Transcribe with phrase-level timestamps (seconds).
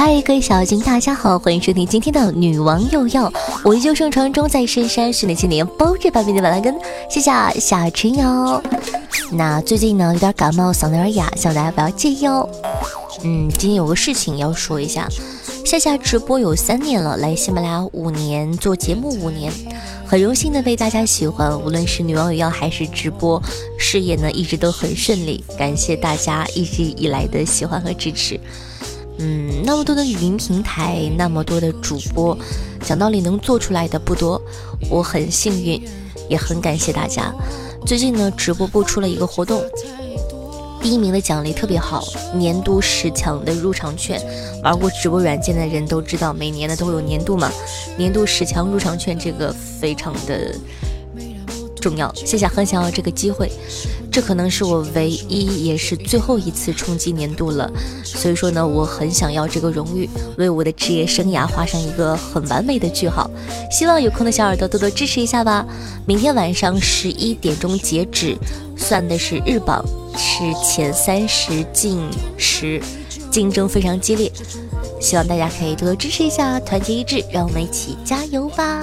[0.00, 3.32] 嗨，各位小金，大家好，欢迎收听今天的女王又要，
[3.64, 6.72] 我依旧盛传中在深山训练千年，包治百病的板蓝根，
[7.10, 8.62] 谢谢小陈瑶。
[9.32, 12.48] 那最近呢有点感冒，嗓子有点哑，希望大家不要介意哦。
[13.24, 15.08] 嗯，今天有个事情要说一下，
[15.66, 19.52] 夏夏直播有三年了，来喜马拉雅五年，做节目五年，
[20.06, 23.42] 很荣幸的被大家喜欢，无论是女王有要还是直播，
[23.76, 28.38] 事业呢一直都很顺利，感谢大家一直以来的喜欢和支持。
[29.18, 32.36] 嗯，那么多的语音平台，那么多的主播，
[32.84, 34.40] 讲道理能做出来的不多，
[34.88, 35.82] 我很幸运，
[36.28, 37.34] 也很感谢大家。
[37.84, 39.62] 最近呢，直播部出了一个活动，
[40.80, 44.20] 第一名的奖励特别好，年度十强的入场券。
[44.62, 47.50] 玩过直播软件的人都知道，每年的都有年度嘛，
[47.96, 50.54] 年度十强入场券这个非常的
[51.80, 52.12] 重要。
[52.14, 53.50] 谢谢很想要这个机会，
[54.10, 57.70] 这可能是我唯一也是最后一次冲击年度了，
[58.04, 63.30] 所以说呢，我很想要这个荣誉，为我的职业生涯画上一个很完美的句号。
[63.70, 65.64] 希望有空的小耳朵多多支持一下吧。
[66.06, 68.36] 明天晚上十一点钟截止，
[68.76, 69.84] 算的是日榜，
[70.16, 72.00] 是前三十进
[72.36, 72.80] 十，
[73.30, 74.32] 竞争非常激烈，
[75.00, 78.82] 希望大家可以多多支持一下，团结一致，让我们一起加油吧。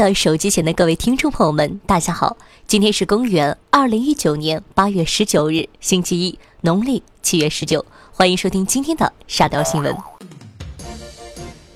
[0.00, 2.34] 的手机前的各位听众朋友们，大家好！
[2.66, 7.84] 今天是公元二零一九年八月十九日，星期一，农历七月十九。
[8.10, 9.94] 欢迎收听今天的沙雕新闻。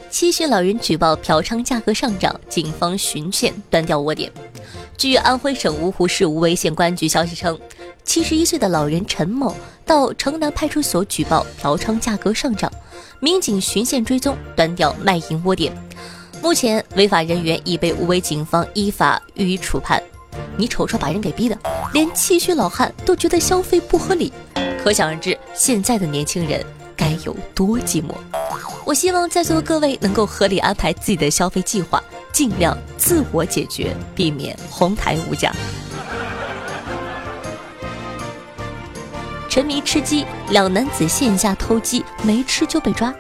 [0.08, 4.32] 七旬老人举报嫖娼价格上涨，警方巡线端掉窝点。
[4.96, 7.58] 据安徽省芜湖市无为县公安局消息称，
[8.04, 12.72] 七十一岁的老人陈某到城南派出所举报嫖娼价格上涨，
[13.20, 15.76] 民警循线追踪，端掉卖淫窝点。
[16.44, 20.00] 目前，违法人员已被无为警方依法予以处判。
[20.58, 21.56] 你瞅瞅，把人给逼的，
[21.94, 24.30] 连七旬老汉都觉得消费不合理，
[24.78, 26.62] 可想而知，现在的年轻人
[26.94, 28.10] 该有多寂寞。
[28.84, 31.98] 我希望在座的各位能够合理安排自己的消费计划，
[32.30, 35.50] 尽量自我解决，避免哄抬物价。
[39.48, 43.14] 沉迷吃鸡，两男子线下偷鸡，没吃就被抓。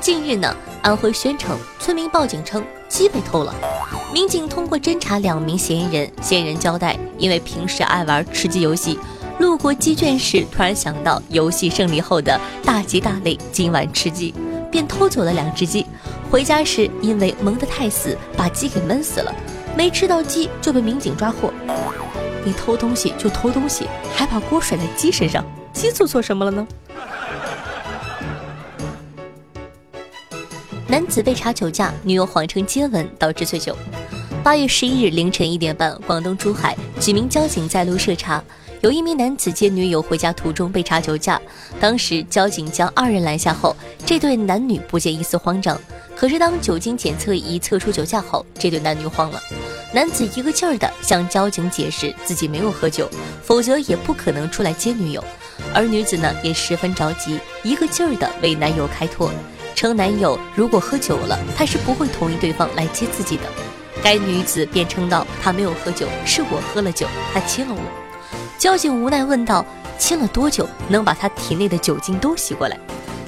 [0.00, 3.54] 近日呢，安徽宣城村民报警称鸡被偷了，
[4.12, 8.98] 民警通过侦查两名嫌疑人，嫌疑人交代，因为平时爱玩吃鸡游戏，
[9.38, 14.34] 路过鸡圈时突然想到游戏胜利后的大吉大利，今晚吃鸡，
[14.70, 15.86] 便偷走了两只鸡。
[16.30, 19.34] 回家时因为闷得太死，把鸡给闷死了，
[19.74, 21.50] 没吃到鸡就被民警抓获。
[22.44, 26.68] 你偷东西就偷东西，还把锅甩在鸡身上，鸡做错什么了呢？
[30.94, 33.76] 男子被查酒驾，女友谎称接吻导致醉酒。
[34.44, 38.40] 八月十一日凌晨一点半，广东珠海几名交警在路设查，
[38.80, 41.42] 有一名男子接女友回家途中被查酒驾。
[41.80, 43.74] 当时交警将二人拦下后，
[44.06, 45.76] 这对男女不见一丝慌张。
[46.14, 49.42] 可是当酒精检测仪测出酒驾后，这对男女慌了。
[49.92, 53.10] 男子一个劲儿地向交警解释自己没有喝酒，
[53.42, 55.24] 否则也不可能出来接女友。
[55.74, 59.28] 而女子呢也十分着急，一个劲儿地为男友开脱。
[59.74, 63.42] 称男友如果喝酒了，他是不会同意对方来接自己的。
[64.02, 67.80] 该女子便称道：“她没有喝酒，是我喝了酒，她亲了我。”
[68.58, 69.64] 交警无奈问道
[69.98, 72.78] ：“亲了多久能把他体内的酒精都吸过来？”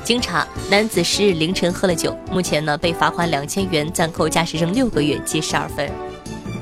[0.05, 5.91] 经查，男子十日凌晨喝了酒，目前呢被罚款两千元，暂扣驾驶证六个月，记十二分。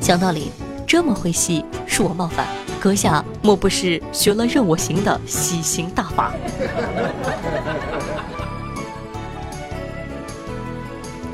[0.00, 0.50] 讲道理，
[0.86, 2.46] 这么会吸，恕我冒犯，
[2.81, 6.32] 阁下莫不是学了任我行的吸星大法？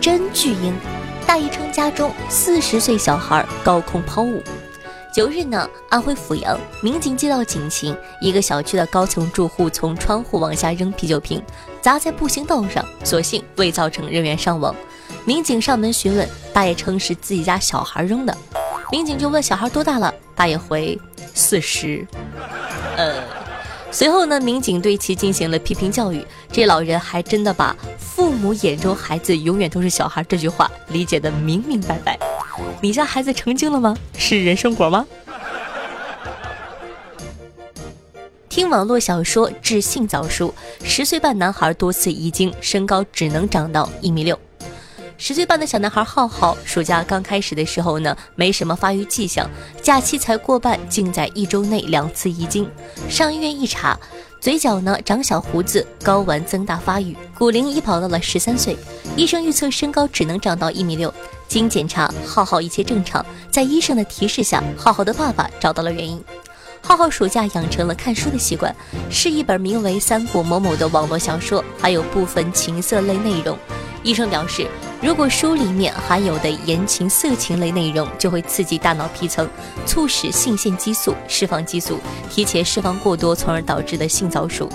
[0.00, 0.74] 真巨婴，
[1.26, 4.42] 大爷称家中四十岁小孩高空抛物。
[5.12, 11.42] 九日呢，安徽阜阳民警接到警情，一个小区的高层住户从窗户往下扔啤酒瓶，
[11.82, 14.74] 砸在步行道上，所幸未造成人员伤亡。
[15.26, 18.34] 民警上门询问，大爷称是自己家小孩扔的。
[18.90, 20.98] 民警就问小孩多大了，大爷回
[21.34, 22.06] 四十。
[23.92, 26.24] 随后呢，民警对其进行了批评教育。
[26.52, 32.18] 这老人还真的把“父母眼中孩子永远都是小孩”这句话理解的明明白白。
[32.80, 33.96] 你家孩子成精了吗？
[34.16, 35.04] 是人参果吗？
[38.48, 44.38] 听网络小说致性早熟，十岁半男孩多次遗精，身高只能长到一米六。
[45.22, 49.46] 十岁半的小男孩浩浩，暑假刚开始的时候呢，没什么发育迹象，
[49.82, 52.66] 假期才过半，竟在一周内两次遗精。
[53.06, 54.00] 上医院一查，
[54.40, 58.74] 嘴角呢长小胡子，睾丸增大发育，骨龄已跑到了十三岁。
[59.14, 61.12] 医生预测身高只能长到一米六。
[61.46, 63.24] 经检查，浩浩一切正常。
[63.50, 66.24] 在医生的提示下，浩浩的爸爸找到了原因。
[66.80, 68.74] 浩浩暑假养成了看书的习惯，
[69.10, 73.54] 是一本名为《三国某某》的网络小说，还有部分情色类内容。
[74.02, 74.66] 医生表示，
[75.02, 79.48] 如果书里面含有的言情、色情类内容，就会刺激大脑皮层，
[79.86, 81.98] 促使性腺激素释放激素，
[82.28, 84.68] 提前释放过多，从而导致的性早熟。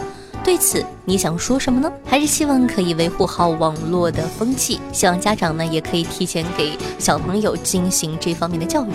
[0.44, 1.92] 对此你想说什么呢？
[2.06, 4.81] 还是希望可以维护好网络的风气？
[4.92, 8.89] 希望家长呢也可以提前给小朋友进行这方面的教育。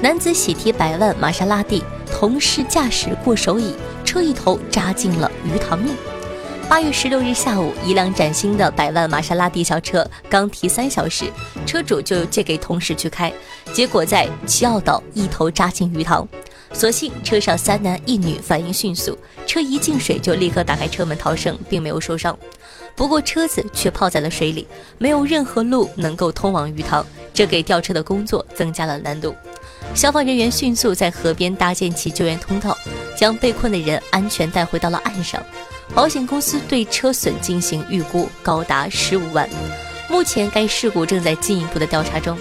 [0.00, 3.74] 男子喜提百万玛莎拉蒂，同事驾驶过手椅，
[4.06, 5.90] 车一头扎进了鱼塘里。
[6.68, 11.26] 八月十六日下午，一辆崭新的百万玛莎拉蒂小车刚提三小时，
[11.66, 13.32] 车主就借给同事去开，
[13.72, 16.26] 结果在齐澳岛一头扎进鱼塘。
[16.72, 19.16] 所幸车上三男一女反应迅速，
[19.46, 22.36] 车一进水就立刻打开车门逃生，并没有受伤。
[22.96, 24.66] 不过车子却泡在了水里，
[24.98, 29.34] 没有任何路能够通往鱼塘，这给吊车的工作增加了难度。
[29.94, 32.76] 消防人员迅速在河边搭建起救援通道，
[33.16, 35.40] 将被困的人安全带回到了岸上。
[35.94, 39.48] 保险公司对车损进行预估，高达十五万。
[40.10, 42.36] 目前该事故正在进一步的调查中。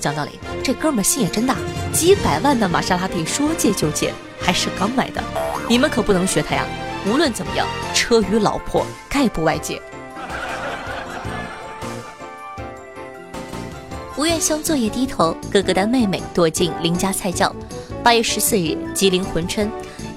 [0.00, 0.30] 讲道理，
[0.62, 1.56] 这哥们儿心也真大，
[1.92, 5.22] 几百万的玛莎拉蒂说借就借，还是刚买的。
[5.68, 6.66] 你们可不能学他呀！
[7.06, 9.80] 无论怎么样，车与老婆概不外借。
[14.14, 17.52] 不愿向作业低头，哥哥的妹妹躲进邻家菜窖。
[18.02, 19.68] 八月十四日，吉林珲春，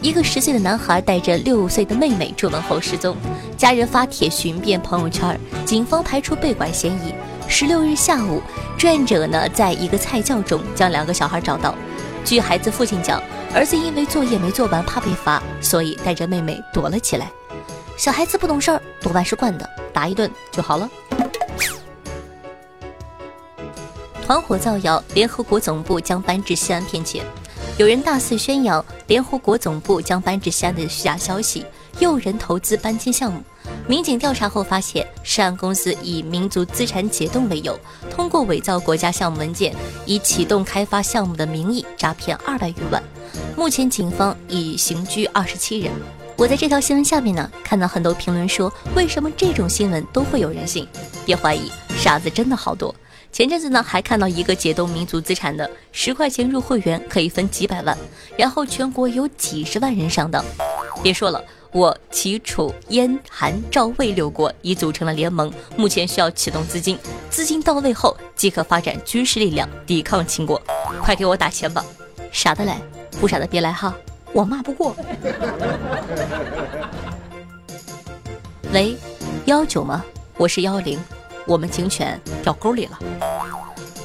[0.02, 3.18] 一个十岁的男孩带着六岁的妹妹出门后失踪，
[3.58, 7.12] 家人发帖寻遍朋友圈，警方排除被拐嫌疑。
[7.48, 8.40] 十六日下午，
[8.78, 11.74] 志愿者呢，在一个菜窖中将两个小孩找到。
[12.24, 13.20] 据孩子父亲讲，
[13.52, 17.32] 儿子因为作业没做完，怕被罚，所以带着妹妹躲了起来。
[17.98, 20.88] 小孩子不懂事儿，多半是惯的，打一顿就好了。
[24.28, 27.24] 团伙造谣，联合国总部将搬至西安骗钱。
[27.78, 31.66] 有人大肆宣扬联合国总部将搬至西安的虚假消息，
[32.00, 33.42] 诱人投资搬迁项目。
[33.88, 37.80] 民警调查后发现，涉案公司以民族资产解冻为由，
[38.10, 39.74] 通过伪造国家项目文件，
[40.06, 43.02] 以启动开发项目的名义诈骗二百余万。
[43.56, 45.90] 目前警方已刑拘二十七人。
[46.36, 50.86] 我在这条新闻下面呢，看到很多评论说，为什么这种新闻都会有人信？
[51.26, 52.94] 别怀疑，傻子真的好多。
[53.38, 57.96] 前阵子呢，还看到一个解冻民族资产的，十块钱入会员可以分几百万，
[58.36, 60.44] 然后全国有几十万人上当。
[61.04, 61.40] 别说了。
[61.72, 66.98] 我齐楚燕韩赵魏六国已组成了联盟，目前需要启动资金，
[67.30, 70.60] 资金到位后即可发展军事力量抵抗秦国。
[71.04, 71.86] 快给我打钱吧！
[72.32, 72.82] 傻的来，
[73.22, 73.96] 不傻的别来哈，
[74.34, 74.96] 我骂不过。
[78.74, 78.98] 喂，
[79.46, 80.04] 幺九吗？
[80.38, 80.98] 我是幺零，
[81.46, 82.98] 我们警犬掉沟里了。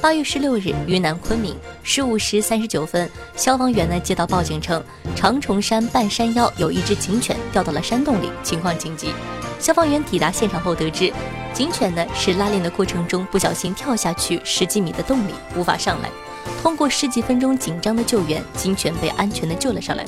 [0.03, 4.83] 八月十六日，云南昆明十五时三十九分，消防员呢接到报警称，
[5.15, 9.13] 长虫山半山腰有一只警犬掉到了山洞里，情况紧急。
[9.61, 11.09] 消防员抵达现场后得知，
[11.53, 16.09] 警犬呢是拉链的过程中不小心跳下去十几米的洞里，无法上来。
[16.61, 20.05] 通过十几分钟紧张的救援，警犬被安全的救了上来。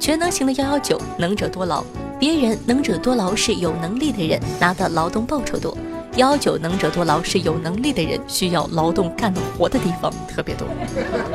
[0.00, 1.84] 全能型的幺幺九，能者多劳。
[2.18, 5.76] 别人能者多劳是有能力的人拿的劳动报酬多。
[6.16, 10.68] 幺九能者多劳是有能力的人需要劳动干的活的地方特别多，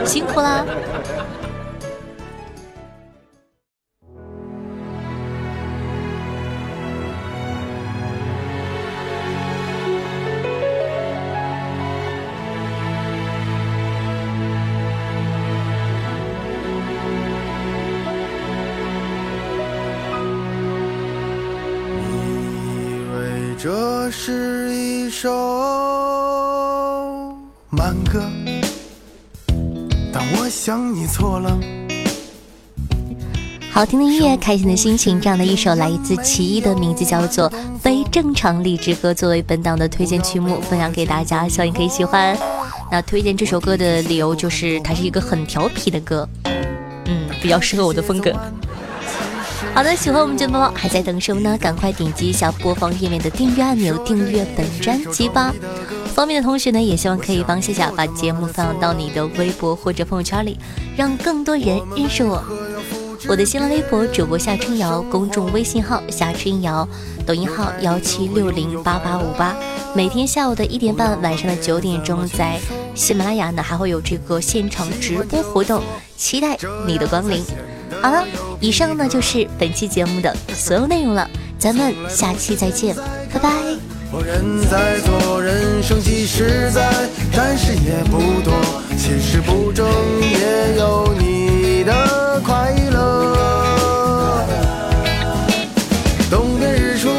[0.06, 0.66] 辛苦啦。
[23.62, 24.59] 这是
[25.10, 25.28] 一首
[27.72, 28.22] 慢歌，
[30.14, 31.58] 但我想你错了。
[33.72, 37.50] 好听的音乐，开心的心情，这样的一首来自奇异的名字叫做
[37.82, 42.38] 《非正常励志歌》，作为本档的推荐曲目，分享给大家，希望你可以喜欢。
[42.92, 46.30] 那推荐这首歌的理由就是它是一个很调皮的歌，
[47.06, 48.32] 嗯，比较适合我的风格。
[49.74, 51.58] 好的，喜欢我们节目还在等什么呢？
[51.58, 55.54] 赶快点击一下播放页面的订阅按钮，订阅本专辑吧。
[56.14, 60.58] 方便的同学呢，也希望可以帮夏夏把节目放到你的微博或者朋友圈里，
[60.98, 62.44] 让更多人认识我。
[63.28, 66.88] 我的新浪微博主播夏春瑶，公众微信号夏春瑶，
[67.26, 69.56] 抖音号幺七六零八八五八。
[69.96, 72.60] 每天下午的一点半，晚上的九点钟，在
[72.96, 75.82] 喜马拉雅呢还会有这个现场直播活动，
[76.18, 77.42] 期待你的光临。
[78.02, 78.26] 好了，
[78.60, 82.96] 以上呢就是本期节目的所有内容了，咱们下期再见，
[83.34, 83.50] 拜拜。
[84.12, 86.92] 我人在做，人生几十载，
[87.36, 88.52] 但是也不多，
[88.98, 89.86] 其实不争
[90.20, 94.46] 也有你的快乐。
[96.28, 97.10] 东边日出，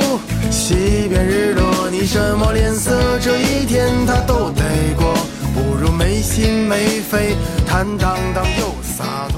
[0.50, 4.64] 西边日落，你什么脸色，这一天他都得
[4.96, 5.14] 过，
[5.54, 9.29] 不如没心没肺，坦荡荡又洒脱。